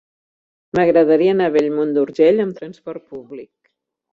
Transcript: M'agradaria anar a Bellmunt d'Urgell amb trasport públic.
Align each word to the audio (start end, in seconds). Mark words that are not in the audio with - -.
M'agradaria 0.77 1.35
anar 1.35 1.49
a 1.49 1.53
Bellmunt 1.57 1.93
d'Urgell 1.99 2.43
amb 2.47 2.59
trasport 2.61 3.07
públic. 3.13 3.51